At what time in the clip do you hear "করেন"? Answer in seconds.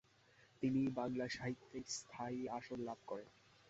3.07-3.29